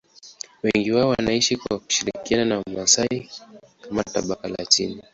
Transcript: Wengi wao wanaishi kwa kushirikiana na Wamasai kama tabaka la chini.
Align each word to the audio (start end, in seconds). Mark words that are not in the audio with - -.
Wengi 0.63 0.91
wao 0.91 1.09
wanaishi 1.09 1.57
kwa 1.57 1.79
kushirikiana 1.79 2.45
na 2.45 2.57
Wamasai 2.65 3.29
kama 3.81 4.03
tabaka 4.03 4.47
la 4.47 4.65
chini. 4.65 5.03